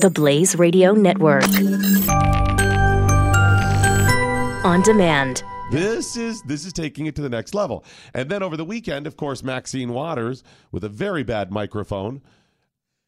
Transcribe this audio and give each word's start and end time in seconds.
The 0.00 0.08
Blaze 0.08 0.56
Radio 0.56 0.92
Network. 0.92 1.44
On 4.64 4.80
demand. 4.80 5.42
This 5.70 6.16
is 6.16 6.40
this 6.42 6.64
is 6.64 6.72
taking 6.72 7.04
it 7.04 7.14
to 7.16 7.22
the 7.22 7.28
next 7.28 7.54
level. 7.54 7.84
And 8.14 8.30
then 8.30 8.42
over 8.42 8.56
the 8.56 8.64
weekend, 8.64 9.06
of 9.06 9.18
course, 9.18 9.42
Maxine 9.42 9.92
Waters 9.92 10.42
with 10.72 10.84
a 10.84 10.88
very 10.88 11.22
bad 11.22 11.52
microphone 11.52 12.22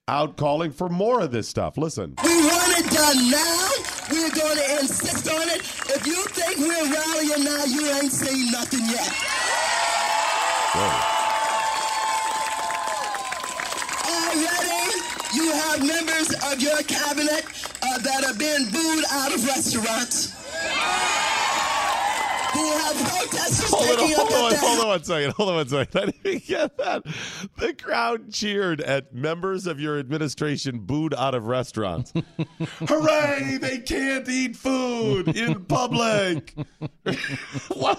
out 0.06 0.36
calling 0.36 0.70
for 0.70 0.90
more 0.90 1.22
of 1.22 1.30
this 1.30 1.48
stuff. 1.48 1.78
Listen. 1.78 2.14
We 2.22 2.36
want 2.42 2.78
it 2.78 2.90
done 2.90 3.30
now. 3.30 3.70
We're 4.10 4.30
going 4.30 4.58
to 4.58 4.78
insist 4.80 5.26
on 5.30 5.48
it. 5.48 5.62
If 5.96 6.06
you 6.06 6.22
think 6.26 6.58
we're 6.58 6.92
rallying 6.92 7.44
now, 7.44 7.64
you 7.64 7.88
ain't 7.88 8.12
seen 8.12 8.52
nothing 8.52 8.84
yet. 8.90 9.08
Already, 10.76 11.21
members 15.80 16.34
of 16.52 16.60
your 16.60 16.82
cabinet 16.82 17.44
uh, 17.82 17.98
that 17.98 18.24
are 18.24 18.34
being 18.34 18.68
booed 18.70 19.04
out 19.12 19.34
of 19.34 19.44
restaurants. 19.46 20.41
Who 22.52 22.72
have 22.72 22.96
protesters 22.96 23.70
Hold 23.70 23.98
on, 23.98 24.10
hold 24.12 24.52
on, 24.52 24.58
hold 24.58 24.80
on 24.80 24.88
one 24.88 25.04
second. 25.04 25.32
Hold 25.34 25.48
on 25.48 25.54
one 25.56 25.68
second. 25.68 26.02
I 26.02 26.10
didn't 26.10 26.46
get 26.46 26.76
that. 26.78 27.02
The 27.56 27.74
crowd 27.74 28.32
cheered 28.32 28.80
at 28.80 29.14
members 29.14 29.66
of 29.66 29.80
your 29.80 29.98
administration 29.98 30.80
booed 30.80 31.14
out 31.14 31.34
of 31.34 31.46
restaurants. 31.46 32.12
Hooray! 32.80 33.58
They 33.60 33.78
can't 33.78 34.28
eat 34.28 34.56
food 34.56 35.28
in 35.28 35.64
public. 35.64 36.54
what? 37.74 37.98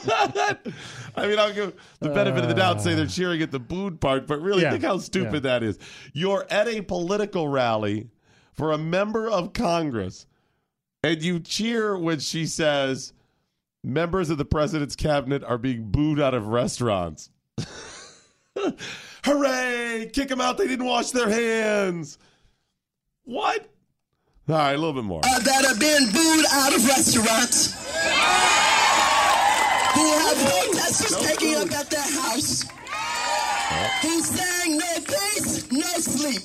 I 1.16 1.28
mean, 1.28 1.40
I'll 1.40 1.54
give 1.54 1.74
the 2.00 2.10
benefit 2.10 2.44
of 2.44 2.50
the 2.50 2.56
doubt, 2.56 2.82
say 2.82 2.96
they're 2.96 3.06
uh. 3.06 3.10
cheering 3.10 3.42
at 3.42 3.52
the 3.52 3.60
booed 3.60 4.00
part, 4.00 4.28
but 4.28 4.42
really 4.42 4.62
Yeah, 4.64 4.72
think 4.72 4.84
how 4.84 4.98
stupid 5.00 5.44
yeah. 5.44 5.60
that 5.60 5.64
is. 5.64 5.80
You're 6.14 6.46
at 6.50 6.68
a 6.68 6.82
political 6.82 7.48
rally 7.48 8.10
for 8.54 8.72
a 8.72 8.78
member 8.78 9.30
of 9.30 9.54
Congress, 9.54 10.28
and 11.04 11.22
you 11.22 11.40
cheer 11.40 11.98
when 11.98 12.20
she 12.20 12.46
says 12.46 13.14
members 13.84 14.30
of 14.30 14.38
the 14.38 14.46
president's 14.46 14.96
cabinet 14.96 15.44
are 15.44 15.58
being 15.58 15.90
booed 15.92 16.20
out 16.20 16.34
of 16.34 16.48
restaurants. 16.48 17.30
Hooray! 19.26 20.10
Kick 20.14 20.28
them 20.30 20.42
out. 20.42 20.58
They 20.58 20.68
didn't 20.68 20.86
wash 20.86 21.12
their 21.12 21.30
hands. 21.30 22.18
What? 23.26 23.70
All 24.50 24.56
right, 24.56 24.74
a 24.74 24.78
little 24.78 24.94
bit 24.94 25.06
more. 25.06 25.22
uh, 25.24 25.40
that 25.40 25.66
are 25.66 25.80
being 25.80 26.12
booed 26.12 26.46
out 26.52 26.76
of 26.76 26.86
restaurants. 26.86 27.74
Who 29.94 30.06
have 30.12 30.38
protesters 30.38 31.12
No 31.12 31.20
taking 31.22 31.54
food. 31.56 31.74
up 31.74 31.80
at 31.80 31.90
their 31.90 32.02
house. 32.02 32.66
Who's 34.02 34.26
saying 34.26 34.78
no 34.78 34.96
peace, 34.98 35.72
no 35.72 35.82
sleep. 36.00 36.42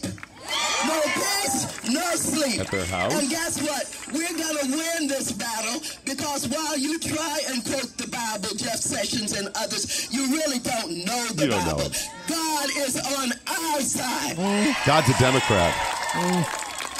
No 0.86 1.00
peace, 1.02 1.88
no 1.90 2.14
sleep. 2.14 2.60
At 2.60 2.70
their 2.70 2.84
house? 2.86 3.12
And 3.14 3.28
guess 3.30 3.60
what? 3.62 3.84
We're 4.12 4.36
gonna 4.38 4.76
win 4.76 5.08
this 5.08 5.32
battle 5.32 5.82
because 6.04 6.48
while 6.48 6.78
you 6.78 6.98
try 6.98 7.40
and 7.48 7.64
quote 7.64 7.96
the 7.98 8.08
Bible, 8.08 8.54
Jeff 8.56 8.76
Sessions 8.78 9.32
and 9.36 9.48
others, 9.56 10.08
you 10.12 10.26
really 10.28 10.58
don't 10.60 11.04
know 11.04 11.26
the 11.34 11.44
You 11.44 11.50
don't 11.50 11.64
Bible. 11.66 11.80
it. 11.82 12.08
God 12.28 12.70
is 12.76 12.96
on 13.18 13.32
our 13.46 13.80
side. 13.80 14.36
God's 14.86 15.08
a 15.10 15.18
Democrat. 15.18 15.74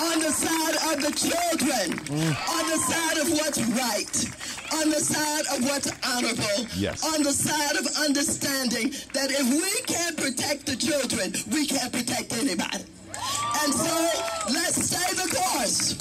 on 0.01 0.21
the 0.21 0.31
side 0.31 0.77
of 0.95 1.03
the 1.03 1.11
children, 1.11 1.99
Mm. 2.07 2.37
on 2.57 2.71
the 2.71 2.79
side 2.79 3.19
of 3.19 3.31
what's 3.33 3.59
right, 3.59 4.17
on 4.81 4.91
the 4.91 5.01
side 5.01 5.45
of 5.53 5.65
what's 5.65 5.91
honorable, 6.07 6.67
Yes. 6.77 7.03
on 7.05 7.23
the 7.25 7.33
side 7.33 7.75
of 7.77 7.87
understanding 8.07 8.95
that 9.13 9.31
if 9.33 9.45
we 9.51 9.81
can't 9.93 10.17
protect 10.17 10.67
the 10.67 10.77
children, 10.77 11.35
we 11.51 11.67
can't 11.67 11.93
protect 11.93 12.33
anybody. 12.35 12.85
And 13.63 13.75
so 13.75 13.95
let's 14.53 14.85
stay 14.85 15.15
the 15.15 15.29
course. 15.35 15.97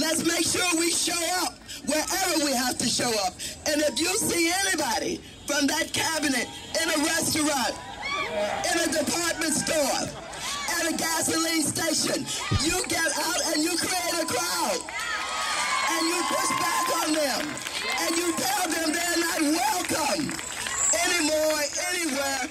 Let's 0.00 0.24
make 0.24 0.46
sure 0.46 0.66
we 0.78 0.90
show 0.90 1.20
up 1.42 1.58
wherever 1.86 2.44
we 2.44 2.52
have 2.52 2.78
to 2.78 2.86
show 2.86 3.10
up. 3.26 3.34
And 3.66 3.80
if 3.82 3.98
you 3.98 4.14
see 4.16 4.52
anybody 4.66 5.20
from 5.46 5.66
that 5.66 5.92
cabinet 5.92 6.46
in 6.80 6.88
a 6.90 6.98
restaurant, 7.04 7.74
in 8.70 8.78
a 8.78 8.92
department 8.92 9.54
store, 9.54 10.08
at 10.78 10.92
a 10.92 10.96
gasoline 10.96 11.62
station, 11.62 12.24
you 12.62 12.82
get 12.86 13.06
out 13.18 13.40
and 13.52 13.62
you 13.62 13.76
create 13.76 14.22
a 14.22 14.26
crowd. 14.26 14.80
And 15.92 16.06
you 16.06 16.22
push 16.28 16.50
back 16.60 16.86
on 17.02 17.12
them. 17.14 17.54
And 18.00 18.16
you 18.16 18.32
tell 18.36 18.68
them 18.68 18.92
they're 18.92 19.18
not 19.18 19.40
welcome 19.42 20.32
anymore, 21.04 21.60
anywhere. 21.90 22.48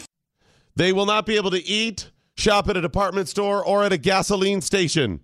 They 0.76 0.92
will 0.92 1.06
not 1.06 1.26
be 1.26 1.38
able 1.38 1.52
to 1.52 1.66
eat, 1.66 2.10
shop 2.40 2.70
at 2.70 2.78
a 2.78 2.82
department 2.82 3.28
store, 3.28 3.64
or 3.64 3.84
at 3.84 3.92
a 3.94 3.98
gasoline 3.98 4.62
station. 4.62 5.20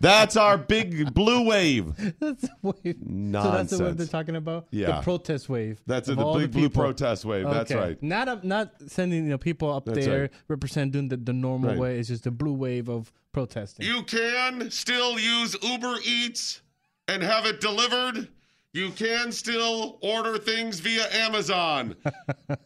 That's 0.00 0.36
our 0.36 0.58
big 0.58 1.14
blue 1.14 1.48
wave. 1.48 1.94
That's 2.20 2.42
the 2.42 2.50
wave. 2.60 2.96
So 3.32 3.50
that's 3.50 3.70
the 3.70 3.84
wave 3.84 3.96
they're 3.96 4.06
talking 4.06 4.36
about. 4.36 4.66
Yeah. 4.70 4.96
the 4.96 5.00
protest 5.02 5.48
wave. 5.48 5.80
That's 5.86 6.08
of 6.08 6.12
it, 6.12 6.16
the 6.20 6.26
all 6.26 6.38
big 6.38 6.50
blue 6.50 6.68
protest 6.68 7.24
wave. 7.24 7.46
That's 7.48 7.72
right. 7.72 8.00
Not 8.02 8.28
up, 8.28 8.44
not 8.44 8.74
sending 8.88 9.24
you 9.24 9.30
know 9.30 9.38
people 9.38 9.72
up 9.72 9.86
That's 9.86 10.04
there 10.04 10.20
right. 10.22 10.30
represent 10.48 10.92
doing 10.92 11.08
the, 11.08 11.16
the 11.16 11.32
normal 11.32 11.70
Right. 11.70 11.78
way. 11.78 11.98
It's 11.98 12.08
just 12.08 12.24
the 12.24 12.30
blue 12.30 12.52
wave 12.52 12.90
of 12.90 13.10
protesting. 13.32 13.86
You 13.86 14.02
can 14.02 14.70
still 14.70 15.18
use 15.18 15.56
Uber 15.62 15.94
Eats 16.04 16.60
and 17.08 17.22
have 17.22 17.46
it 17.46 17.62
delivered. 17.62 18.28
You 18.74 18.90
can 18.90 19.32
still 19.32 19.98
order 20.02 20.38
things 20.38 20.80
via 20.80 21.06
Amazon. 21.12 21.96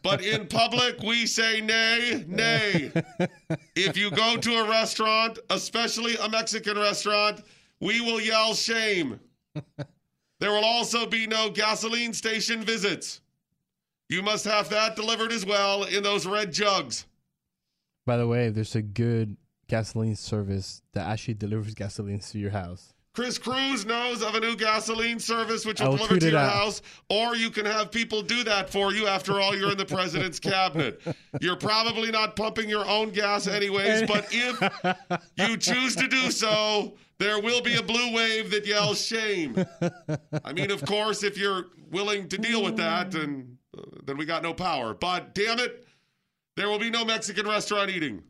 But 0.01 0.23
in 0.23 0.47
public, 0.47 1.01
we 1.01 1.25
say 1.25 1.61
nay, 1.61 2.25
nay. 2.27 2.91
If 3.75 3.97
you 3.97 4.11
go 4.11 4.37
to 4.37 4.55
a 4.55 4.69
restaurant, 4.69 5.39
especially 5.49 6.15
a 6.17 6.29
Mexican 6.29 6.77
restaurant, 6.77 7.41
we 7.79 8.01
will 8.01 8.19
yell 8.19 8.53
shame. 8.53 9.19
There 10.39 10.51
will 10.51 10.65
also 10.65 11.05
be 11.05 11.25
no 11.25 11.49
gasoline 11.49 12.13
station 12.13 12.63
visits. 12.63 13.21
You 14.09 14.21
must 14.21 14.45
have 14.45 14.69
that 14.69 14.95
delivered 14.95 15.31
as 15.31 15.45
well 15.45 15.83
in 15.83 16.03
those 16.03 16.25
red 16.25 16.51
jugs. 16.51 17.05
By 18.05 18.17
the 18.17 18.27
way, 18.27 18.49
there's 18.49 18.75
a 18.75 18.81
good 18.81 19.37
gasoline 19.67 20.15
service 20.15 20.81
that 20.93 21.07
actually 21.07 21.35
delivers 21.35 21.73
gasoline 21.73 22.19
to 22.19 22.39
your 22.39 22.51
house. 22.51 22.93
Chris 23.13 23.37
Cruz 23.37 23.85
knows 23.85 24.23
of 24.23 24.33
a 24.33 24.39
new 24.39 24.55
gasoline 24.55 25.19
service 25.19 25.67
which 25.67 25.79
will 25.79 25.97
deliver 25.97 26.17
to 26.17 26.29
your 26.31 26.39
out. 26.39 26.51
house, 26.51 26.81
or 27.09 27.35
you 27.35 27.51
can 27.51 27.63
have 27.63 27.91
people 27.91 28.23
do 28.23 28.43
that 28.43 28.71
for 28.71 28.91
you. 28.91 29.05
After 29.05 29.39
all, 29.39 29.55
you're 29.55 29.71
in 29.71 29.77
the 29.77 29.85
president's 29.85 30.39
cabinet. 30.39 30.99
You're 31.39 31.55
probably 31.55 32.09
not 32.09 32.35
pumping 32.35 32.67
your 32.67 32.87
own 32.87 33.11
gas, 33.11 33.45
anyways, 33.45 34.07
but 34.07 34.27
if 34.31 34.97
you 35.37 35.57
choose 35.57 35.95
to 35.95 36.07
do 36.07 36.31
so, 36.31 36.95
there 37.19 37.39
will 37.39 37.61
be 37.61 37.75
a 37.75 37.83
blue 37.83 38.15
wave 38.15 38.49
that 38.49 38.65
yells 38.65 38.99
shame. 38.99 39.63
I 40.43 40.51
mean, 40.53 40.71
of 40.71 40.83
course, 40.83 41.21
if 41.23 41.37
you're 41.37 41.67
willing 41.91 42.27
to 42.29 42.37
deal 42.39 42.63
with 42.63 42.77
that, 42.77 43.11
then, 43.11 43.59
uh, 43.77 43.83
then 44.05 44.17
we 44.17 44.25
got 44.25 44.41
no 44.41 44.55
power. 44.55 44.95
But 44.95 45.35
damn 45.35 45.59
it, 45.59 45.85
there 46.55 46.67
will 46.67 46.79
be 46.79 46.89
no 46.89 47.05
Mexican 47.05 47.47
restaurant 47.47 47.91
eating. 47.91 48.23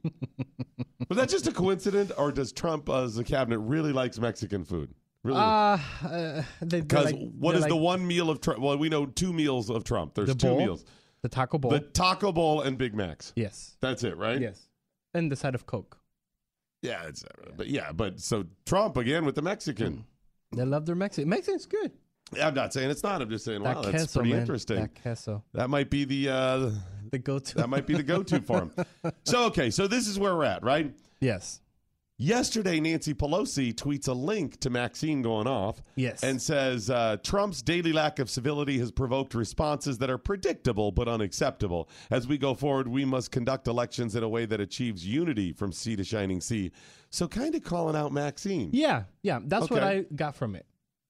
Was 1.13 1.21
that 1.21 1.29
just 1.29 1.45
a 1.45 1.51
coincidence, 1.51 2.11
or 2.17 2.31
does 2.31 2.51
Trump, 2.51 2.89
as 2.89 3.19
a 3.19 3.23
cabinet, 3.23 3.59
really 3.59 3.93
likes 3.93 4.17
Mexican 4.17 4.63
food? 4.63 4.95
Really? 5.23 5.37
Uh, 5.37 5.77
uh 6.03 6.43
they, 6.59 6.81
Because 6.81 7.05
like, 7.05 7.31
what 7.37 7.51
they're 7.53 7.69
the 7.69 7.75
one 7.75 8.05
meal 8.07 8.31
of 8.31 8.41
Trump? 8.41 8.61
Well, 8.61 8.79
we 8.79 8.89
know 8.89 9.05
two 9.05 9.31
meals 9.31 9.69
of 9.69 9.83
Trump. 9.83 10.15
There's 10.15 10.29
the 10.29 10.33
two 10.33 10.47
bowl, 10.47 10.57
meals: 10.57 10.85
the 11.21 11.29
taco 11.29 11.59
bowl. 11.59 11.69
the 11.69 11.81
taco 11.81 12.31
bowl 12.31 12.61
and 12.61 12.79
Big 12.79 12.95
Macs. 12.95 13.31
yes, 13.35 13.77
That's 13.79 14.03
it, 14.03 14.17
right? 14.17 14.41
yes, 14.41 14.67
and 15.13 15.31
the 15.31 15.35
side 15.35 15.53
of 15.53 15.67
Coke. 15.67 15.99
Yeah, 16.81 17.03
it's, 17.05 17.23
uh, 17.23 17.51
but 17.55 17.67
yeah, 17.67 17.91
but 17.91 18.19
so 18.19 18.45
Trump 18.65 18.97
again 18.97 19.23
with 19.23 19.35
the 19.35 19.43
Mexican. 19.43 20.05
They 20.51 20.65
love 20.65 20.87
their 20.87 20.95
Mexican. 20.95 21.29
Mexican's 21.29 21.67
good. 21.67 21.91
I'm 22.41 22.55
not 22.55 22.73
saying 22.73 22.89
it's 22.89 23.03
not. 23.03 23.21
I'm 23.21 23.29
just 23.29 23.45
saying, 23.45 23.61
That 23.61 23.75
wow, 23.75 23.81
that's 23.83 24.15
pretty 24.15 24.31
man. 24.31 24.41
interesting. 24.41 24.77
That 24.77 25.01
queso, 25.01 25.43
That 25.53 25.69
might 25.69 25.89
be 25.91 26.05
the 26.05 26.29
uh, 26.29 26.71
the 27.13 27.19
go-to. 27.19 27.55
that 27.55 27.69
might 27.69 27.87
be 27.87 27.93
the 27.93 28.03
go-to 28.03 28.41
for 28.41 28.57
him. 28.63 28.71
So 29.23 29.45
okay, 29.45 29.69
so 29.69 29.87
this 29.87 30.07
is 30.07 30.19
where 30.19 30.35
we're 30.35 30.43
at, 30.43 30.63
right? 30.63 30.93
yes, 31.21 31.61
Yesterday, 32.19 32.79
Nancy 32.79 33.13
Pelosi 33.13 33.73
tweets 33.73 34.07
a 34.07 34.13
link 34.13 34.59
to 34.59 34.69
Maxine 34.69 35.23
going 35.23 35.47
off. 35.47 35.81
Yes. 35.95 36.23
And 36.23 36.39
says 36.39 36.89
uh, 36.89 37.17
Trump's 37.23 37.61
daily 37.63 37.91
lack 37.91 38.19
of 38.19 38.29
civility 38.29 38.77
has 38.77 38.91
provoked 38.91 39.33
responses 39.33 39.97
that 39.97 40.11
are 40.11 40.19
predictable 40.19 40.91
but 40.91 41.07
unacceptable. 41.07 41.89
As 42.11 42.27
we 42.27 42.37
go 42.37 42.53
forward, 42.53 42.87
we 42.87 43.03
must 43.03 43.31
conduct 43.31 43.67
elections 43.67 44.15
in 44.15 44.23
a 44.23 44.29
way 44.29 44.45
that 44.45 44.61
achieves 44.61 45.05
unity 45.05 45.51
from 45.53 45.71
sea 45.71 45.95
to 45.95 46.03
shining 46.03 46.39
sea. 46.39 46.71
So, 47.09 47.27
kind 47.27 47.55
of 47.55 47.63
calling 47.63 47.95
out 47.95 48.13
Maxine. 48.13 48.69
yeah, 48.73 49.03
yeah. 49.23 49.39
That's 49.43 49.69
what 49.69 49.83
I 49.83 50.05
got 50.15 50.35
from 50.35 50.55
it. 50.55 50.65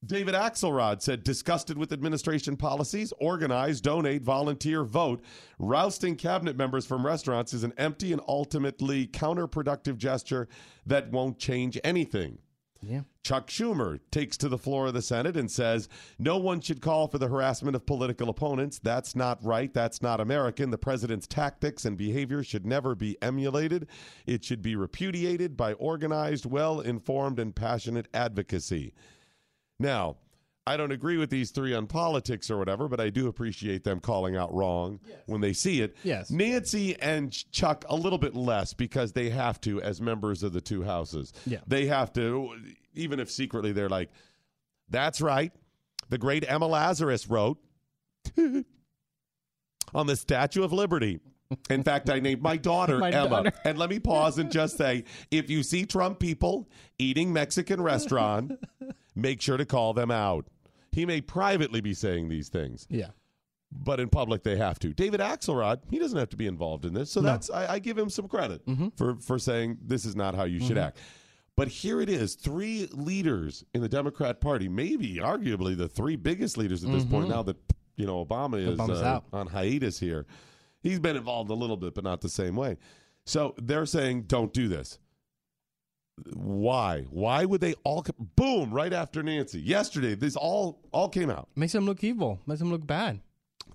David 0.06 0.34
Axelrod 0.34 1.02
said, 1.02 1.24
disgusted 1.24 1.78
with 1.78 1.94
administration 1.94 2.58
policies, 2.58 3.14
organize, 3.20 3.80
donate, 3.80 4.22
volunteer, 4.22 4.84
vote. 4.84 5.22
Rousting 5.60 6.16
cabinet 6.16 6.58
members 6.58 6.86
from 6.86 7.06
restaurants 7.06 7.54
is 7.54 7.64
an 7.64 7.74
empty 7.78 8.12
and 8.12 8.22
ultimately 8.28 9.08
counterproductive 9.08 9.98
gesture 9.98 10.48
that 10.86 11.12
won't 11.12 11.40
change 11.40 11.80
anything. 11.84 12.40
Yeah. 12.86 13.02
Chuck 13.24 13.48
Schumer 13.48 14.00
takes 14.12 14.36
to 14.38 14.50
the 14.50 14.58
floor 14.58 14.88
of 14.88 14.94
the 14.94 15.02
Senate 15.02 15.38
and 15.38 15.50
says, 15.50 15.88
No 16.20 16.38
one 16.38 16.60
should 16.60 16.82
call 16.82 17.08
for 17.08 17.18
the 17.18 17.30
harassment 17.30 17.76
of 17.76 17.86
political 17.86 18.28
opponents. 18.28 18.80
That's 18.80 19.16
not 19.16 19.42
right. 19.42 19.74
That's 19.74 20.02
not 20.02 20.20
American. 20.20 20.70
The 20.70 20.78
president's 20.78 21.28
tactics 21.28 21.86
and 21.86 21.98
behavior 21.98 22.44
should 22.44 22.66
never 22.66 22.94
be 22.94 23.18
emulated. 23.22 23.88
It 24.26 24.44
should 24.44 24.62
be 24.62 24.76
repudiated 24.76 25.56
by 25.56 25.74
organized, 25.74 26.46
well 26.46 26.82
informed, 26.82 27.40
and 27.40 27.56
passionate 27.56 28.10
advocacy. 28.14 28.94
Now, 29.80 30.18
I 30.66 30.78
don't 30.78 30.92
agree 30.94 31.18
with 31.18 31.30
these 31.30 31.52
three 31.52 31.74
on 31.74 31.88
politics 31.88 32.50
or 32.50 32.58
whatever, 32.58 32.88
but 32.88 33.00
I 33.02 33.10
do 33.10 33.28
appreciate 33.28 33.84
them 33.84 34.00
calling 34.00 34.38
out 34.38 34.54
wrong 34.54 35.00
when 35.26 35.42
they 35.42 35.52
see 35.52 35.82
it. 35.82 35.96
Yes. 36.04 36.32
Nancy 36.32 36.96
and 37.02 37.34
Chuck 37.52 37.84
a 37.90 37.96
little 37.96 38.18
bit 38.18 38.34
less 38.34 38.74
because 38.74 39.12
they 39.12 39.30
have 39.30 39.60
to 39.62 39.82
as 39.82 40.00
members 40.00 40.42
of 40.42 40.54
the 40.54 40.62
two 40.62 40.84
houses. 40.84 41.34
Yeah. 41.46 41.60
They 41.68 41.88
have 41.88 42.14
to, 42.14 42.56
even 42.94 43.20
if 43.20 43.30
secretly 43.30 43.74
they're 43.74 43.90
like, 43.90 44.10
that's 44.90 45.20
right. 45.20 45.52
The 46.10 46.18
great 46.18 46.46
Emma 46.50 46.68
Lazarus 46.68 47.28
wrote 47.30 47.58
on 49.94 50.08
the 50.08 50.16
Statue 50.16 50.64
of 50.64 50.72
Liberty. 50.72 51.20
In 51.70 51.84
fact, 51.84 52.10
I 52.10 52.20
named 52.20 52.42
my 52.42 52.58
daughter 52.58 52.98
My 53.00 53.12
Emma. 53.12 53.30
daughter. 53.30 53.54
And 53.66 53.78
let 53.78 53.90
me 53.90 54.00
pause 54.00 54.38
and 54.38 54.52
just 54.52 54.78
say 54.78 55.04
if 55.30 55.50
you 55.50 55.62
see 55.62 55.86
Trump 55.86 56.20
people 56.20 56.70
eating 56.98 57.34
Mexican 57.34 57.82
restaurant, 57.82 58.54
make 59.16 59.42
sure 59.42 59.58
to 59.58 59.66
call 59.66 59.94
them 59.94 60.12
out. 60.12 60.48
He 60.92 61.06
may 61.06 61.22
privately 61.22 61.82
be 61.82 61.94
saying 61.94 62.30
these 62.30 62.50
things, 62.50 62.86
Yeah. 62.90 63.10
but 63.72 64.00
in 64.00 64.10
public 64.10 64.44
they 64.44 64.58
have 64.58 64.78
to. 64.80 64.94
David 64.94 65.20
Axelrod, 65.20 65.82
he 65.90 65.98
doesn't 65.98 66.18
have 66.18 66.30
to 66.30 66.38
be 66.38 66.48
involved 66.48 66.86
in 66.86 66.94
this, 66.94 67.12
so 67.12 67.22
that's 67.22 67.50
I, 67.50 67.74
I 67.74 67.80
give 67.80 67.98
him 67.98 68.10
some 68.10 68.28
credit 68.28 68.66
mm-hmm. 68.66 68.90
for 68.96 69.16
for 69.16 69.40
saying 69.40 69.78
this 69.82 70.06
is 70.06 70.16
not 70.16 70.36
how 70.36 70.44
you 70.44 70.60
should 70.60 70.78
mm-hmm. 70.78 70.88
act. 70.88 71.00
But 71.56 71.68
here 71.68 72.02
it 72.02 72.10
is: 72.10 72.36
three 72.36 72.88
leaders 72.92 73.64
in 73.74 73.82
the 73.82 73.90
Democrat 73.90 74.42
Party, 74.42 74.68
maybe 74.68 75.16
arguably 75.16 75.78
the 75.78 75.88
three 75.88 76.16
biggest 76.16 76.58
leaders 76.58 76.84
at 76.84 76.92
this 76.92 77.06
point. 77.06 77.26
Mm-hmm. 77.26 77.36
Now 77.36 77.44
that 77.44 77.58
you 77.96 78.06
know 78.06 78.24
Obama 78.24 78.58
is 78.58 78.80
uh, 78.80 79.04
out. 79.04 79.26
on 79.34 79.48
hiatus 79.48 80.00
here, 80.00 80.26
he's 80.82 81.00
been 81.00 81.16
involved 81.16 81.50
a 81.50 81.56
little 81.56 81.78
bit, 81.78 81.94
but 81.96 82.04
not 82.04 82.22
the 82.22 82.30
same 82.30 82.56
way. 82.56 82.78
So 83.26 83.56
they're 83.58 83.86
saying, 83.86 84.24
"Don't 84.24 84.54
do 84.54 84.68
this." 84.68 85.00
Why? 86.34 87.06
Why 87.10 87.46
would 87.46 87.62
they 87.62 87.74
all? 87.84 88.06
Boom! 88.36 88.72
Right 88.72 88.94
after 88.94 89.24
Nancy 89.24 89.60
yesterday, 89.60 90.16
this 90.16 90.36
all 90.36 90.80
all 90.92 91.10
came 91.10 91.30
out. 91.30 91.50
Makes 91.56 91.74
them 91.74 91.86
look 91.86 92.04
evil. 92.04 92.40
Makes 92.46 92.60
them 92.60 92.72
look 92.72 92.86
bad. 92.86 93.20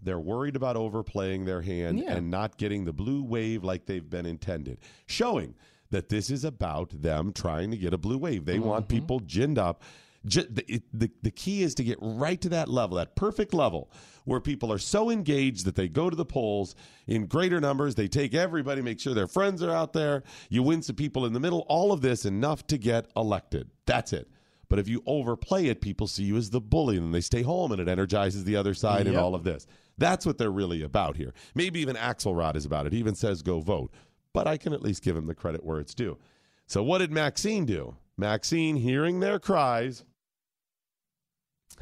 They're 0.02 0.20
worried 0.20 0.54
about 0.54 0.76
overplaying 0.76 1.44
their 1.44 1.62
hand 1.62 1.98
Yeah. 1.98 2.14
and 2.14 2.30
not 2.30 2.56
getting 2.56 2.84
the 2.84 2.92
blue 2.92 3.22
wave 3.24 3.64
like 3.64 3.86
they've 3.86 4.08
been 4.08 4.26
intended, 4.26 4.78
showing 5.06 5.54
that 5.90 6.08
this 6.08 6.30
is 6.30 6.44
about 6.44 6.90
them 7.02 7.32
trying 7.32 7.70
to 7.72 7.76
get 7.76 7.92
a 7.92 7.98
blue 7.98 8.18
wave. 8.18 8.44
They 8.44 8.56
mm-hmm, 8.58 8.68
want 8.68 8.88
mm-hmm. 8.88 8.96
people 8.96 9.20
ginned 9.20 9.58
up. 9.58 9.82
The, 10.24 10.82
the, 10.92 11.10
the 11.22 11.30
key 11.30 11.62
is 11.62 11.74
to 11.76 11.84
get 11.84 11.98
right 12.00 12.40
to 12.40 12.48
that 12.50 12.68
level, 12.68 12.96
that 12.96 13.14
perfect 13.16 13.54
level, 13.54 13.90
where 14.24 14.40
people 14.40 14.72
are 14.72 14.78
so 14.78 15.10
engaged 15.10 15.64
that 15.64 15.74
they 15.74 15.88
go 15.88 16.10
to 16.10 16.16
the 16.16 16.24
polls 16.24 16.74
in 17.06 17.26
greater 17.26 17.60
numbers. 17.60 17.94
They 17.94 18.08
take 18.08 18.34
everybody, 18.34 18.82
make 18.82 19.00
sure 19.00 19.14
their 19.14 19.28
friends 19.28 19.62
are 19.62 19.70
out 19.70 19.92
there. 19.92 20.24
You 20.50 20.62
win 20.62 20.82
some 20.82 20.96
people 20.96 21.24
in 21.24 21.32
the 21.32 21.40
middle. 21.40 21.64
All 21.68 21.92
of 21.92 22.00
this 22.00 22.24
enough 22.24 22.66
to 22.66 22.78
get 22.78 23.06
elected. 23.16 23.70
That's 23.86 24.12
it. 24.12 24.28
But 24.68 24.78
if 24.78 24.88
you 24.88 25.02
overplay 25.06 25.66
it, 25.66 25.80
people 25.80 26.06
see 26.06 26.24
you 26.24 26.36
as 26.36 26.50
the 26.50 26.60
bully 26.60 26.98
and 26.98 27.14
they 27.14 27.22
stay 27.22 27.42
home 27.42 27.72
and 27.72 27.80
it 27.80 27.88
energizes 27.88 28.44
the 28.44 28.56
other 28.56 28.74
side 28.74 29.06
and 29.06 29.16
all 29.16 29.34
of 29.34 29.44
this. 29.44 29.66
That's 29.96 30.26
what 30.26 30.36
they're 30.36 30.50
really 30.50 30.82
about 30.82 31.16
here. 31.16 31.32
Maybe 31.54 31.80
even 31.80 31.96
Axelrod 31.96 32.54
is 32.54 32.66
about 32.66 32.86
it. 32.86 32.92
He 32.92 32.98
even 32.98 33.14
says 33.14 33.40
go 33.42 33.60
vote. 33.60 33.94
But 34.34 34.46
I 34.46 34.58
can 34.58 34.74
at 34.74 34.82
least 34.82 35.02
give 35.02 35.16
him 35.16 35.26
the 35.26 35.34
credit 35.34 35.64
where 35.64 35.80
it's 35.80 35.94
due. 35.94 36.18
So 36.66 36.82
what 36.82 36.98
did 36.98 37.10
Maxine 37.10 37.64
do? 37.64 37.96
Maxine, 38.18 38.76
hearing 38.76 39.20
their 39.20 39.38
cries, 39.38 40.04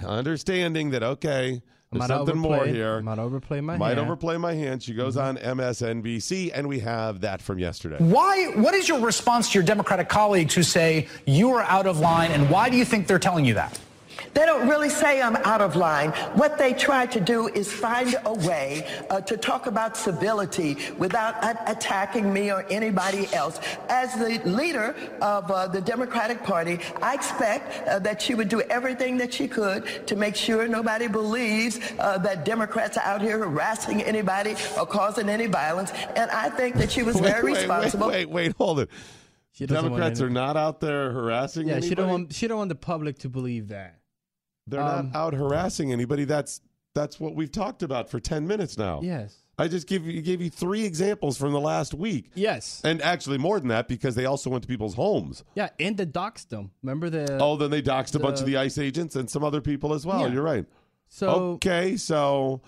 understanding 0.04 0.90
that, 0.90 1.02
okay, 1.02 1.62
there's 1.90 2.00
might 2.00 2.08
something 2.08 2.36
more 2.36 2.66
here. 2.66 3.00
Might 3.00 3.18
overplay 3.18 3.60
my 3.60 3.78
Might 3.78 3.96
hand. 3.96 4.00
overplay 4.00 4.36
my 4.36 4.52
hand. 4.52 4.82
She 4.82 4.92
goes 4.92 5.16
mm-hmm. 5.16 5.46
on 5.46 5.58
MSNBC, 5.58 6.50
and 6.52 6.68
we 6.68 6.80
have 6.80 7.20
that 7.22 7.40
from 7.40 7.58
yesterday. 7.58 7.96
Why? 7.98 8.52
What 8.56 8.74
is 8.74 8.88
your 8.88 9.00
response 9.00 9.52
to 9.52 9.58
your 9.58 9.64
Democratic 9.64 10.08
colleagues 10.08 10.54
who 10.54 10.62
say 10.62 11.08
you 11.24 11.52
are 11.54 11.62
out 11.62 11.86
of 11.86 12.00
line, 12.00 12.32
and 12.32 12.50
why 12.50 12.68
do 12.68 12.76
you 12.76 12.84
think 12.84 13.06
they're 13.06 13.18
telling 13.18 13.44
you 13.44 13.54
that? 13.54 13.78
They 14.36 14.44
don't 14.44 14.68
really 14.68 14.90
say 14.90 15.22
I'm 15.22 15.36
out 15.36 15.62
of 15.62 15.76
line. 15.76 16.10
What 16.34 16.58
they 16.58 16.74
try 16.74 17.06
to 17.06 17.18
do 17.18 17.48
is 17.48 17.72
find 17.72 18.14
a 18.26 18.34
way 18.34 18.86
uh, 19.08 19.22
to 19.22 19.34
talk 19.34 19.66
about 19.66 19.96
civility 19.96 20.76
without 20.98 21.42
a- 21.42 21.70
attacking 21.70 22.30
me 22.30 22.52
or 22.52 22.66
anybody 22.68 23.32
else. 23.32 23.58
As 23.88 24.12
the 24.14 24.38
leader 24.44 24.94
of 25.22 25.50
uh, 25.50 25.68
the 25.68 25.80
Democratic 25.80 26.42
Party, 26.44 26.80
I 27.00 27.14
expect 27.14 27.88
uh, 27.88 27.98
that 28.00 28.20
she 28.20 28.34
would 28.34 28.50
do 28.50 28.60
everything 28.60 29.16
that 29.16 29.32
she 29.32 29.48
could 29.48 30.06
to 30.06 30.16
make 30.16 30.36
sure 30.36 30.68
nobody 30.68 31.08
believes 31.08 31.80
uh, 31.98 32.18
that 32.18 32.44
Democrats 32.44 32.98
are 32.98 33.04
out 33.04 33.22
here 33.22 33.38
harassing 33.38 34.02
anybody 34.02 34.54
or 34.78 34.84
causing 34.84 35.30
any 35.30 35.46
violence. 35.46 35.92
And 36.14 36.30
I 36.30 36.50
think 36.50 36.74
that 36.76 36.92
she 36.92 37.02
was 37.02 37.18
very 37.18 37.52
wait, 37.52 37.60
responsible. 37.60 38.08
Wait, 38.08 38.28
wait, 38.28 38.48
wait, 38.48 38.56
hold 38.58 38.80
it. 38.80 38.90
She 39.52 39.64
Democrats 39.64 40.20
are 40.20 40.28
not 40.28 40.58
out 40.58 40.80
there 40.80 41.10
harassing 41.10 41.68
Yeah, 41.68 41.76
anybody. 41.76 41.88
she 41.88 41.94
don't 41.94 42.10
want. 42.10 42.34
She 42.34 42.46
don't 42.46 42.58
want 42.58 42.68
the 42.68 42.74
public 42.74 43.20
to 43.20 43.30
believe 43.30 43.68
that. 43.68 44.00
They're 44.66 44.80
um, 44.80 45.10
not 45.12 45.16
out 45.16 45.34
harassing 45.34 45.92
anybody. 45.92 46.24
That's 46.24 46.60
that's 46.94 47.20
what 47.20 47.34
we've 47.34 47.52
talked 47.52 47.82
about 47.82 48.08
for 48.10 48.20
ten 48.20 48.46
minutes 48.46 48.76
now. 48.78 49.00
Yes. 49.02 49.36
I 49.58 49.68
just 49.68 49.86
give 49.86 50.06
you 50.06 50.20
gave 50.22 50.42
you 50.42 50.50
three 50.50 50.84
examples 50.84 51.38
from 51.38 51.52
the 51.52 51.60
last 51.60 51.94
week, 51.94 52.30
Yes. 52.34 52.82
and 52.84 53.00
actually 53.00 53.38
more 53.38 53.58
than 53.58 53.68
that 53.68 53.88
because 53.88 54.14
they 54.14 54.26
also 54.26 54.50
went 54.50 54.62
to 54.64 54.68
people's 54.68 54.94
homes. 54.94 55.44
Yeah, 55.54 55.70
and 55.80 55.96
the 55.96 56.06
doxed 56.06 56.48
them. 56.50 56.72
Remember 56.82 57.08
the? 57.08 57.38
Oh, 57.40 57.56
then 57.56 57.70
they 57.70 57.80
doxed 57.80 58.14
a 58.14 58.18
bunch 58.18 58.38
of 58.40 58.44
the- 58.46 58.52
the 58.52 58.58
ICE 58.58 58.76
agents 58.78 59.16
and 59.16 59.30
some 59.30 59.42
other 59.42 59.62
people 59.62 59.94
as 59.94 60.04
well. 60.04 60.20
Yeah. 60.20 60.26
You're 60.34 60.42
right. 60.42 60.66
so 61.08 61.28
okay, 61.54 61.96
so 61.96 62.60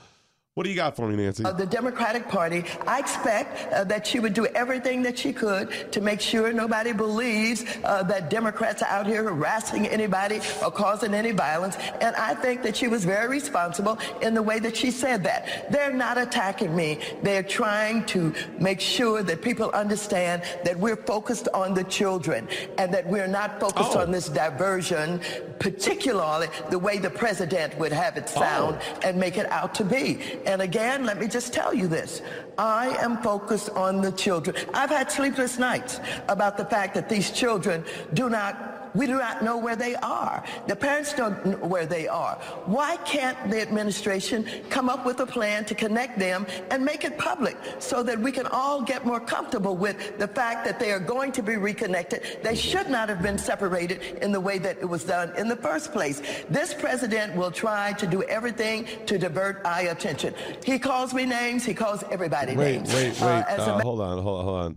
what 0.58 0.64
do 0.64 0.70
you 0.70 0.76
got 0.76 0.96
for 0.96 1.06
me, 1.06 1.14
Nancy? 1.14 1.44
of 1.44 1.56
the 1.56 1.64
Democratic 1.64 2.26
Party, 2.26 2.64
I 2.84 2.99
expect 2.99 3.72
uh, 3.72 3.84
that 3.84 4.05
she 4.05 4.19
would 4.19 4.34
do 4.34 4.46
everything 4.46 5.02
that 5.02 5.16
she 5.16 5.32
could 5.32 5.93
to 5.93 6.00
make 6.00 6.20
sure 6.20 6.52
nobody 6.52 6.93
believes 6.93 7.64
uh, 7.84 8.02
that 8.02 8.28
Democrats 8.28 8.82
are 8.82 8.88
out 8.88 9.06
here 9.06 9.22
harassing 9.22 9.87
anybody 9.87 10.40
or 10.64 10.72
causing 10.72 11.14
any 11.14 11.31
violence. 11.31 11.76
And 12.00 12.16
I 12.16 12.34
think 12.34 12.64
that 12.64 12.76
she 12.76 12.88
was 12.88 13.05
very 13.05 13.28
responsible 13.28 14.00
in 14.20 14.34
the 14.34 14.43
way 14.43 14.58
that 14.58 14.76
she 14.76 14.90
said 14.90 15.22
that. 15.22 15.70
They're 15.70 15.93
not 15.93 16.19
attacking 16.19 16.75
me. 16.75 16.99
They're 17.22 17.44
trying 17.44 18.05
to 18.06 18.34
make 18.58 18.81
sure 18.81 19.22
that 19.22 19.40
people 19.40 19.70
understand 19.70 20.43
that 20.64 20.76
we're 20.76 20.96
focused 20.96 21.46
on 21.55 21.72
the 21.72 21.84
children 21.84 22.49
and 22.78 22.93
that 22.93 23.06
we're 23.06 23.28
not 23.28 23.60
focused 23.60 23.93
Oh. 23.94 24.00
on 24.00 24.10
this 24.10 24.28
diversion, 24.28 25.20
particularly 25.60 26.49
the 26.70 26.81
way 26.81 26.99
the 26.99 27.10
president 27.10 27.78
would 27.78 27.93
have 27.93 28.16
it 28.16 28.28
sound 28.28 28.81
and 29.05 29.16
make 29.16 29.37
it 29.38 29.46
out 29.52 29.72
to 29.76 29.84
be. 29.84 30.19
And 30.49 30.62
again, 30.62 31.05
let 31.05 31.21
me 31.21 31.29
just 31.29 31.53
tell 31.53 31.75
you 31.75 31.87
this. 31.89 32.23
I 32.56 32.97
am 33.05 33.19
focused 33.19 33.69
on 33.71 34.00
the 34.00 34.11
children. 34.11 34.56
I've 34.73 34.89
had 34.89 35.12
sleepless 35.12 35.59
nights 35.59 36.00
about 36.27 36.56
the 36.56 36.65
fact 36.65 36.95
that 36.95 37.06
these 37.11 37.31
children 37.31 37.85
do 38.15 38.31
not 38.31 38.78
we 38.94 39.06
do 39.06 39.19
not 39.19 39.43
know 39.43 39.56
where 39.56 39.76
they 39.76 39.94
are. 39.96 40.43
The 40.67 40.76
parents 40.76 41.12
don't 41.12 41.44
know 41.46 41.56
where 41.67 41.86
they 41.86 42.08
are. 42.08 42.34
Why 42.67 42.96
can't 42.98 43.51
the 43.51 43.60
administration 43.60 44.46
come 44.70 44.89
up 44.89 45.05
with 45.06 45.20
a 45.20 45.27
plan 45.27 45.65
to 45.67 45.74
connect 45.74 46.19
them 46.19 46.46
and 46.70 46.84
make 46.84 47.05
it 47.05 47.19
public 47.19 47.56
so 47.79 48.03
that 48.03 48.19
we 48.19 48.32
can 48.32 48.46
all 48.46 48.82
get 48.82 49.05
more 49.05 49.20
comfortable 49.20 49.77
with 49.77 50.19
the 50.19 50.29
fact 50.29 50.65
that 50.67 50.79
they 50.79 50.93
are 50.93 51.01
going 51.01 51.32
to 51.32 51.43
be 51.43 51.56
reconnected? 51.56 52.39
They 52.43 52.55
should 52.55 52.89
not 52.91 53.08
have 53.08 53.22
been 53.22 53.39
separated 53.39 54.01
in 54.22 54.32
the 54.32 54.41
way 54.41 54.58
that 54.58 54.79
it 54.79 54.89
was 54.89 55.05
done 55.05 55.32
in 55.36 55.48
the 55.48 55.56
first 55.56 55.93
place. 55.93 56.22
This 56.51 56.74
president 56.74 57.34
will 57.36 57.51
try 57.51 57.93
to 57.94 58.06
do 58.06 58.22
everything 58.24 58.86
to 59.06 59.19
divert 59.19 59.65
eye 59.65 59.82
attention. 59.82 60.34
He 60.65 60.79
calls 60.79 61.13
me 61.15 61.24
names. 61.24 61.65
He 61.65 61.74
calls 61.74 62.03
everybody 62.10 62.56
wait, 62.56 62.77
names. 62.79 62.94
wait, 62.94 63.22
Uh, 63.22 63.27
wait. 63.27 63.44
as 63.48 63.67
a 63.67 63.74
Uh, 63.74 63.81
hold 63.81 64.01
on, 64.01 64.22
hold 64.22 64.39
on, 64.41 64.44
hold 64.44 64.60
on. 64.65 64.77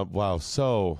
Uh, 0.00 0.04
wow, 0.10 0.38
so 0.38 0.98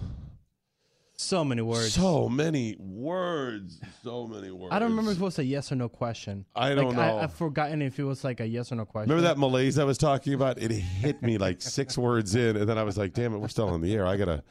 so 1.19 1.43
many 1.45 1.63
words. 1.63 1.95
so 1.95 2.29
many 2.29 2.77
words, 2.79 3.81
so 4.05 4.27
many 4.27 4.51
words. 4.51 4.73
I 4.73 4.79
don't 4.79 4.91
remember 4.91 5.13
if 5.13 5.19
it 5.19 5.23
was 5.23 5.39
a 5.39 5.45
yes 5.45 5.73
or 5.73 5.77
no 5.77 5.89
question. 5.89 6.45
I 6.55 6.75
don't 6.75 6.89
like, 6.89 6.97
know. 6.97 7.19
I, 7.19 7.23
I've 7.25 7.33
forgotten 7.33 7.81
if 7.81 7.99
it 7.99 8.05
was 8.05 8.23
like 8.23 8.41
a 8.41 8.47
yes 8.47 8.71
or 8.71 8.75
no 8.77 8.85
question. 8.85 9.11
Remember 9.11 9.27
that 9.29 9.39
malaise 9.39 9.79
I 9.79 9.85
was 9.85 9.97
talking 9.97 10.35
about? 10.35 10.59
It 10.59 10.71
hit 10.71 11.23
me 11.23 11.39
like 11.39 11.63
six 11.63 11.97
words 12.07 12.35
in, 12.35 12.57
and 12.57 12.69
then 12.69 12.77
I 12.77 12.83
was 12.83 12.99
like, 12.99 13.15
"Damn 13.15 13.35
it, 13.35 13.39
we're 13.39 13.49
still 13.49 13.69
on 13.69 13.81
the 13.81 13.95
air. 13.95 14.07
I 14.07 14.17
gotta, 14.17 14.43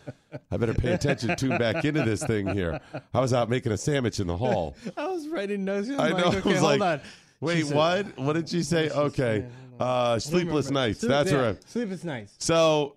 I 0.51 0.57
better 0.57 0.73
pay 0.73 0.93
attention, 0.93 1.35
tune 1.35 1.57
back 1.57 1.85
into 1.85 2.03
this 2.03 2.23
thing 2.23 2.47
here." 2.47 2.79
I 3.13 3.19
was 3.19 3.31
out 3.31 3.49
making 3.49 3.71
a 3.71 3.77
sandwich 3.77 4.19
in 4.19 4.27
the 4.27 4.37
hall. 4.37 4.75
I 4.97 5.07
was 5.07 5.27
writing 5.27 5.65
notes. 5.65 5.89
I'm 5.89 5.99
I 5.99 6.09
like, 6.09 6.17
know. 6.17 6.29
Okay, 6.39 6.49
I 6.49 6.53
was 6.53 6.59
hold 6.61 6.79
like, 6.79 6.81
on. 6.81 7.01
"Wait, 7.41 7.65
said- 7.67 7.75
what? 7.75 8.17
What 8.17 8.33
did 8.33 8.49
she 8.49 8.63
say?" 8.63 8.89
Okay, 8.95 9.45
uh, 9.79 10.17
sleepless 10.17 10.71
nights. 10.71 11.01
Sleep- 11.01 11.09
That's 11.09 11.31
yeah, 11.31 11.37
right. 11.37 11.69
Sleepless 11.69 12.03
nights. 12.03 12.33
So, 12.39 12.95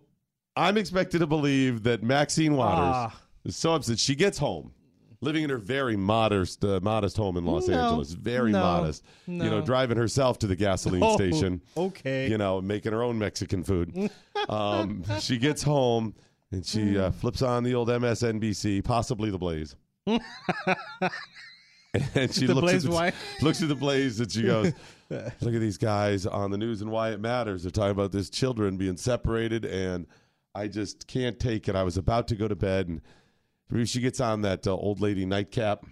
I'm 0.57 0.79
expected 0.79 1.19
to 1.19 1.27
believe 1.27 1.83
that 1.83 2.03
Maxine 2.03 2.57
Waters 2.57 2.95
Ah. 3.13 3.21
Upset. 3.49 3.99
She 3.99 4.15
gets 4.15 4.39
home, 4.39 4.73
living 5.21 5.45
in 5.45 5.51
her 5.51 5.59
very 5.59 5.97
modest, 5.97 6.65
uh, 6.65 6.81
modest 6.83 7.17
home 7.17 7.37
in 7.37 7.45
Los 7.45 7.69
No, 7.69 7.79
Angeles. 7.79 8.13
Very 8.13 8.53
no, 8.53 8.61
modest. 8.61 9.05
You 9.27 9.35
know, 9.35 9.59
no. 9.59 9.65
driving 9.65 9.97
herself 9.97 10.39
to 10.41 10.47
the 10.47 10.57
gasoline 10.57 11.03
Oh, 11.03 11.17
station. 11.17 11.61
okay. 11.77 12.29
You 12.29 12.39
know, 12.39 12.61
making 12.61 12.93
her 12.93 13.03
own 13.03 13.19
Mexican 13.19 13.65
food. 13.65 14.11
um, 14.49 15.03
she 15.21 15.39
gets 15.39 15.63
home 15.63 16.15
and 16.53 16.65
she 16.65 16.99
uh, 16.99 17.11
flips 17.11 17.43
on 17.43 17.63
the 17.65 17.75
old 17.75 17.89
MSNBC, 17.89 18.83
possibly 18.85 19.31
the 19.31 19.39
Blaze. 19.39 19.77
and 22.15 22.33
she 22.33 22.47
The 22.47 22.55
looks 22.55 22.85
Blaze 22.85 22.85
at 22.87 22.91
the, 22.91 23.15
looks 23.45 23.63
at 23.63 23.69
the 23.69 23.75
blaze 23.75 24.21
and 24.21 24.31
she 24.31 24.43
goes, 24.43 24.73
"Look 25.11 25.55
at 25.55 25.61
these 25.61 25.79
guys 25.79 26.27
on 26.27 26.51
the 26.51 26.59
news 26.59 26.81
and 26.83 26.91
why 26.91 27.11
it 27.11 27.21
matters. 27.21 27.63
They're 27.63 27.71
talking 27.71 27.91
about 27.91 28.13
this 28.13 28.31
children 28.31 28.77
being 28.77 28.97
separated, 28.97 29.65
and 29.65 30.07
I 30.55 30.69
just 30.69 31.07
can't 31.07 31.39
take 31.39 31.69
it. 31.69 31.75
I 31.77 31.83
was 31.83 31.97
about 31.97 32.29
to 32.29 32.37
go 32.37 32.49
to 32.49 32.57
bed, 32.57 32.89
and 32.89 33.01
she 33.85 34.01
gets 34.01 34.21
on 34.21 34.43
that 34.43 34.67
uh, 34.67 34.73
old 34.75 35.01
lady 35.01 35.27
nightcap, 35.27 35.85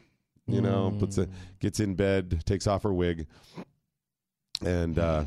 you 0.47 0.61
know, 0.61 0.95
puts 0.99 1.18
a 1.18 1.28
gets 1.61 1.80
in 1.80 1.95
bed, 1.95 2.42
takes 2.47 2.66
off 2.66 2.83
her 2.85 2.92
wig, 2.95 3.26
and 4.64 4.99
uh, 4.99 5.25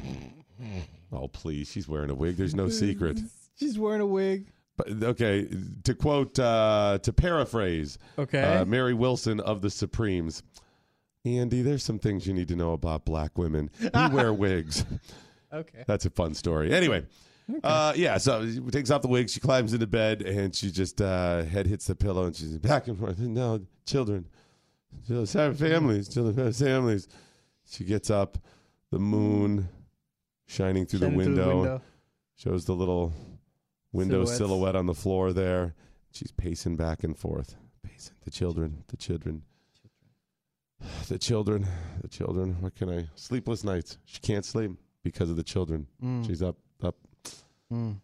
oh 1.11 1.27
please, 1.27 1.69
she's 1.69 1.87
wearing 1.87 2.09
a 2.09 2.15
wig. 2.15 2.37
There's 2.37 2.55
no 2.55 2.69
secret." 2.69 3.19
She's 3.59 3.77
wearing 3.77 3.99
a 3.99 4.05
wig. 4.05 4.47
But, 4.77 5.03
okay, 5.03 5.45
to 5.83 5.93
quote, 5.93 6.39
uh, 6.39 6.99
to 7.03 7.11
paraphrase, 7.11 7.97
Okay. 8.17 8.41
uh, 8.41 8.63
Mary 8.63 8.93
Wilson 8.93 9.41
of 9.41 9.61
the 9.61 9.69
Supremes. 9.69 10.43
Andy, 11.25 11.61
there's 11.61 11.83
some 11.83 11.99
things 11.99 12.25
you 12.25 12.33
need 12.33 12.47
to 12.47 12.55
know 12.55 12.71
about 12.71 13.03
black 13.03 13.37
women. 13.37 13.69
We 13.81 14.07
wear 14.13 14.33
wigs. 14.45 14.85
okay. 15.51 15.83
That's 15.87 16.05
a 16.05 16.09
fun 16.09 16.33
story. 16.35 16.71
Anyway, 16.73 17.05
uh, 17.63 17.93
yeah, 17.95 18.17
so 18.17 18.49
she 18.49 18.59
takes 18.61 18.91
off 18.91 19.01
the 19.01 19.07
wig, 19.07 19.29
she 19.29 19.39
climbs 19.39 19.73
into 19.73 19.87
bed, 19.87 20.21
and 20.21 20.55
she 20.55 20.71
just 20.71 21.01
uh, 21.01 21.43
head 21.43 21.67
hits 21.67 21.87
the 21.87 21.95
pillow, 21.95 22.25
and 22.25 22.35
she's 22.35 22.57
back 22.57 22.87
and 22.87 22.97
forth. 22.97 23.19
No, 23.19 23.61
children, 23.85 24.25
children 25.07 25.27
have 25.41 25.57
families, 25.59 26.09
children 26.09 26.35
have 26.45 26.55
families. 26.55 27.07
She 27.69 27.83
gets 27.83 28.09
up, 28.09 28.37
the 28.91 28.99
moon 28.99 29.69
shining 30.47 30.85
through, 30.85 30.99
Shining 30.99 31.17
the, 31.17 31.23
through 31.25 31.33
window, 31.35 31.55
window. 31.57 31.81
shows 32.35 32.65
the 32.65 32.73
little 32.73 33.13
window 33.91 34.25
Silhouettes. 34.25 34.37
silhouette 34.37 34.75
on 34.75 34.85
the 34.87 34.95
floor 34.95 35.31
there. 35.33 35.75
She's 36.11 36.31
pacing 36.31 36.75
back 36.75 37.03
and 37.03 37.15
forth. 37.17 37.55
Pacing. 37.83 38.15
The 38.23 38.31
children, 38.31 38.83
the 38.87 38.97
children. 38.97 39.43
The 41.09 41.19
children, 41.19 41.67
the 42.01 42.07
children. 42.07 42.55
What 42.61 42.73
can 42.75 42.89
I? 42.89 43.07
Sleepless 43.15 43.63
nights. 43.63 43.97
She 44.05 44.19
can't 44.19 44.45
sleep 44.45 44.71
because 45.03 45.29
of 45.29 45.35
the 45.35 45.43
children. 45.43 45.87
Mm. 46.03 46.25
She's 46.25 46.41
up, 46.41 46.55
up. 46.81 46.95
Mm. 47.71 47.97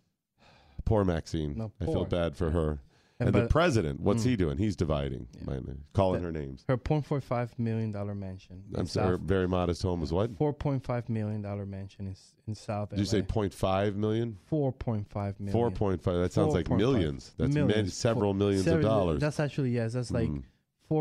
Poor 0.86 1.04
Maxine. 1.04 1.56
No, 1.58 1.72
I 1.82 1.86
feel 1.86 1.94
poor. 1.96 2.06
bad 2.06 2.36
for 2.36 2.52
her. 2.52 2.80
And 3.18 3.30
the 3.30 3.32
but- 3.44 3.50
president, 3.50 4.02
what's 4.02 4.24
Mm. 4.24 4.28
he 4.28 4.36
doing? 4.36 4.58
He's 4.58 4.76
dividing, 4.76 5.28
mind- 5.46 5.84
calling 5.94 6.22
her 6.22 6.34
names. 6.34 6.66
Her 6.68 6.76
point 6.76 7.06
four 7.06 7.22
five 7.22 7.58
million 7.58 7.92
dollar 7.94 8.14
mansion. 8.14 8.62
in 8.74 8.78
I'm 8.78 8.88
sorry, 8.88 9.08
her 9.08 9.16
South- 9.18 9.22
very 9.26 9.48
modest 9.48 9.82
home 9.84 10.04
is 10.04 10.12
what? 10.12 10.36
Four 10.38 10.52
point 10.52 10.84
five 10.84 11.08
million 11.08 11.42
dollar 11.42 11.66
mansion 11.66 12.08
is 12.08 12.34
in 12.46 12.56
South. 12.56 12.90
Did 12.90 13.00
you 13.00 13.06
say 13.06 13.20
LA. 13.22 13.26
0.5 13.26 13.96
million? 13.96 14.38
four 14.48 14.74
point 14.74 15.08
five 15.10 15.40
million? 15.40 15.54
4.5. 15.74 16.22
That 16.22 16.34
sounds 16.34 16.54
like 16.54 16.66
4.5 16.68 16.78
millions. 16.78 17.34
That's 17.38 17.54
millions. 17.54 17.76
many- 17.78 17.88
several 17.90 18.32
Four- 18.34 18.36
millions 18.40 18.68
of 18.68 18.82
dollars. 18.82 19.22
That's 19.22 19.40
actually 19.40 19.70
yes. 19.72 19.94
That's 19.94 20.12
like 20.12 20.30
Mm. 20.30 20.44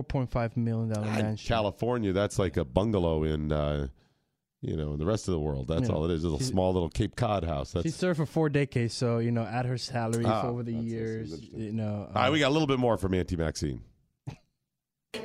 point 0.09 0.31
five 0.31 0.57
million 0.57 0.91
dollar 0.91 1.07
God, 1.09 1.19
mansion. 1.21 1.49
California, 1.49 2.13
that's 2.13 2.39
like 2.39 2.57
a 2.57 2.65
bungalow 2.65 3.25
in, 3.25 3.51
uh, 3.51 3.89
you 4.65 4.77
know, 4.77 4.93
in 4.93 4.99
the 4.99 5.05
rest 5.07 5.29
of 5.29 5.33
the 5.33 5.41
world. 5.41 5.69
That's 5.69 5.89
Yeah. 5.89 5.95
all 5.95 6.05
it 6.05 6.11
is. 6.11 6.25
A 6.25 6.39
small 6.41 6.73
little 6.73 6.89
Cape 6.89 7.17
Cod 7.17 7.45
house. 7.45 7.73
That's 7.73 7.85
She 7.85 7.91
served 7.91 8.17
for 8.19 8.27
four 8.27 8.49
decades, 8.49 8.95
so 8.95 9.19
you 9.19 9.31
know, 9.31 9.43
at 9.45 9.67
her 9.67 9.79
salary 9.79 10.25
Ah, 10.27 10.47
over 10.47 10.63
the 10.63 10.73
that's- 10.73 10.85
that's 10.91 10.93
years. 10.93 11.33
interesting. 11.33 11.61
You 11.61 11.73
know, 11.73 12.07
all 12.09 12.13
right. 12.15 12.27
um, 12.29 12.33
We 12.33 12.39
got 12.41 12.49
a 12.49 12.55
little 12.55 12.69
bit 12.69 12.79
more 12.79 12.97
from 12.97 13.15
Auntie 13.15 13.37
Maxine. 13.37 13.83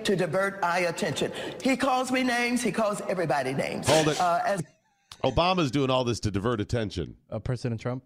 to 0.04 0.16
divert 0.16 0.64
eye 0.64 0.82
attention. 0.82 1.32
He 1.64 1.76
calls 1.76 2.12
me 2.12 2.24
names. 2.24 2.62
He 2.62 2.72
calls 2.72 3.02
everybody 3.10 3.54
names. 3.54 3.88
Hold 3.88 4.08
it. 4.10 4.20
Uh, 4.22 4.40
as 4.46 4.62
Obama's 5.24 5.72
doing 5.72 5.90
all 5.90 6.04
this 6.04 6.20
to 6.22 6.32
divert 6.32 6.62
attention. 6.62 7.16
uh, 7.30 7.40
President 7.40 7.82
Trump. 7.82 8.04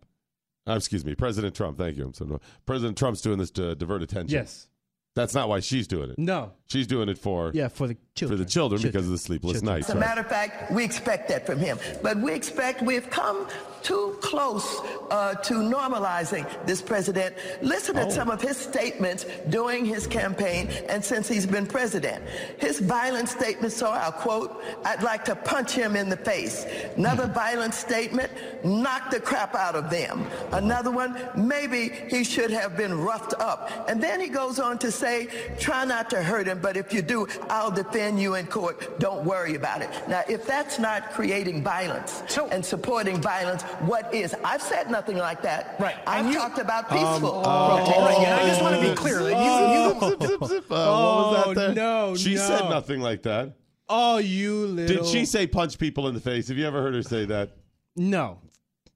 Uh, 0.66 0.74
excuse 0.74 1.04
me, 1.04 1.14
President 1.14 1.54
Trump. 1.56 1.78
Thank 1.78 1.98
you. 1.98 2.06
I'm 2.06 2.14
so 2.14 2.40
President 2.66 2.98
Trump's 2.98 3.22
doing 3.22 3.38
this 3.38 3.52
to 3.52 3.76
divert 3.76 4.02
attention. 4.02 4.34
Yes. 4.34 4.68
That's 5.16 5.34
not 5.36 5.50
why 5.50 5.60
she's 5.60 5.88
doing 5.88 6.10
it. 6.10 6.18
No. 6.18 6.54
She's 6.74 6.88
doing 6.88 7.08
it 7.08 7.20
for 7.20 7.52
Yeah, 7.54 7.68
for 7.68 7.86
the 7.86 7.94
for 7.94 8.00
children. 8.16 8.40
the 8.40 8.46
children, 8.48 8.82
because 8.82 9.06
of 9.06 9.12
the 9.12 9.18
sleepless 9.20 9.54
Children. 9.60 9.76
nights. 9.76 9.90
As 9.90 9.96
a 9.96 10.00
right? 10.00 10.08
matter 10.08 10.22
of 10.22 10.28
fact, 10.28 10.72
we 10.72 10.84
expect 10.84 11.28
that 11.30 11.46
from 11.46 11.60
him. 11.60 11.78
But 12.02 12.18
we 12.18 12.34
expect 12.34 12.82
we've 12.82 13.10
come 13.12 13.48
too 13.84 14.18
close 14.22 14.80
uh, 15.12 15.34
to 15.36 15.56
normalizing 15.56 16.46
this 16.66 16.82
president. 16.82 17.36
Listen 17.62 17.98
Oh. 17.98 18.06
to 18.06 18.12
some 18.12 18.30
of 18.30 18.42
his 18.42 18.56
statements 18.58 19.26
during 19.50 19.84
his 19.86 20.08
campaign 20.08 20.70
and 20.90 21.04
since 21.04 21.28
he's 21.28 21.46
been 21.46 21.68
president. 21.68 22.24
His 22.60 22.80
violent 22.80 23.30
statements 23.30 23.82
are, 23.84 23.96
I'll 24.00 24.12
quote, 24.14 24.64
I'd 24.86 25.04
like 25.04 25.26
to 25.26 25.36
punch 25.36 25.72
him 25.74 25.96
in 25.96 26.08
the 26.10 26.18
face. 26.18 26.66
Another 26.96 27.28
violent 27.46 27.74
statement, 27.74 28.32
knock 28.64 29.12
the 29.12 29.20
crap 29.20 29.54
out 29.54 29.76
of 29.76 29.90
them. 29.90 30.26
Another 30.54 30.90
one, 30.92 31.18
maybe 31.36 31.90
he 32.10 32.24
should 32.24 32.52
have 32.52 32.78
been 32.78 32.98
roughed 32.98 33.34
up. 33.40 33.70
And 33.90 34.02
then 34.02 34.20
he 34.22 34.28
goes 34.30 34.60
on 34.60 34.78
to 34.80 34.92
say, 34.92 35.28
try 35.60 35.84
not 35.84 36.10
to 36.12 36.24
hurt 36.24 36.48
him, 36.48 36.60
but 36.64 36.76
if 36.78 36.92
you 36.94 37.02
do, 37.04 37.28
I'll 37.50 37.70
defend 37.70 38.20
you 38.20 38.36
in 38.36 38.48
court. 38.48 39.00
Don't 39.00 39.24
worry 39.24 39.54
about 39.56 39.82
it. 39.84 39.90
Now, 40.08 40.24
if 40.28 40.48
that's 40.48 40.80
not 40.80 41.12
creating 41.12 41.62
violence 41.64 42.24
So- 42.28 42.48
and 42.48 42.66
supporting 42.66 43.22
violence, 43.22 43.62
what 43.92 44.12
is? 44.14 44.34
I've 44.44 44.62
said 44.64 44.90
nothing 44.90 45.18
like 45.18 45.42
that. 45.44 45.76
Right. 45.80 45.98
I've 46.08 46.26
you- 46.28 46.34
talked 46.42 46.58
about 46.60 46.90
peaceful 46.90 47.44
Oh, 47.46 47.78
Right, 47.78 47.86
protest. 47.86 48.22
yeah, 48.22 48.38
I 48.42 48.46
just 48.48 48.62
want 48.62 48.76
to 48.82 48.90
be 48.90 48.96
clear. 48.96 49.20
that 49.24 49.38
You, 49.46 49.52
you, 49.76 50.10
Zip, 50.10 50.22
zip, 50.22 50.44
zip. 50.50 50.72
Uh, 50.72 50.76
what 50.76 50.88
was 50.88 51.44
Oh, 51.48 51.54
that 51.54 51.56
there? 51.56 51.74
no, 51.76 52.16
She 52.16 52.36
no. 52.36 52.42
said 52.48 52.70
nothing 52.70 53.02
like 53.02 53.22
that. 53.24 53.54
Oh, 53.90 54.18
you 54.18 54.66
little. 54.66 55.04
Did 55.04 55.06
she 55.06 55.26
say 55.26 55.46
punch 55.46 55.78
people 55.78 56.08
in 56.08 56.14
the 56.16 56.22
face? 56.22 56.48
Have 56.48 56.58
you 56.58 56.66
ever 56.66 56.82
heard 56.82 56.94
her 56.96 57.04
say 57.04 57.26
that? 57.26 57.58
No. 57.96 58.40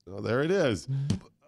Oh, 0.10 0.22
there 0.22 0.42
it 0.42 0.50
is. 0.52 0.88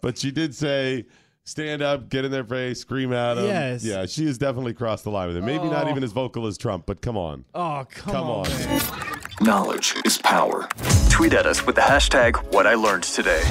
But 0.02 0.18
she 0.18 0.32
did 0.32 0.54
say, 0.54 1.06
stand 1.50 1.82
up, 1.82 2.10
get 2.10 2.24
in 2.26 2.32
their 2.32 2.44
face, 2.44 2.80
scream 2.82 3.12
at 3.12 3.34
them. 3.34 3.46
Yes. 3.46 3.84
Yeah, 3.84 4.06
she 4.06 4.26
has 4.28 4.38
definitely 4.38 4.74
crossed 4.74 5.04
the 5.04 5.10
line 5.12 5.28
with 5.28 5.38
it. 5.38 5.44
Maybe 5.44 5.66
not 5.66 5.88
Oh. 5.88 5.90
even 5.90 6.04
as 6.04 6.12
vocal 6.12 6.46
as 6.46 6.58
Trump, 6.58 6.86
but 6.86 7.02
come 7.02 7.18
on. 7.18 7.44
Oh, 7.56 7.86
come, 7.90 8.14
Come 8.14 8.30
on. 8.30 8.48
on. 8.52 8.82
Knowledge 9.42 9.96
is 10.06 10.18
power. 10.20 10.68
Tweet 11.10 11.34
at 11.34 11.46
us 11.48 11.66
with 11.66 11.76
the 11.76 11.82
hashtag 11.82 12.36
what 12.54 12.68
I 12.68 12.76
learned 12.76 13.04
today. 13.04 13.42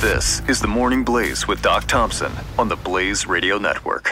This 0.00 0.42
is 0.48 0.60
the 0.60 0.68
Morning 0.68 1.04
Blaze 1.04 1.46
with 1.48 1.62
Doc 1.62 1.84
Thompson 1.86 2.32
on 2.58 2.68
the 2.68 2.76
Blaze 2.76 3.26
Radio 3.26 3.56
Network. 3.56 4.02